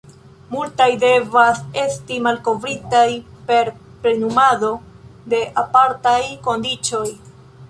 Multaj 0.51 0.85
devas 1.01 1.59
esti 1.81 2.17
malkovritaj 2.29 3.03
per 3.51 3.71
plenumado 4.07 4.73
de 5.35 5.43
apartaj 5.65 6.19
kondiĉoj. 6.51 7.07